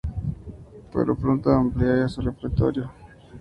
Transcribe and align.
Pero 0.91 1.15
pronto 1.15 1.51
amplía 1.51 2.07
su 2.07 2.21
repertorio. 2.21 2.89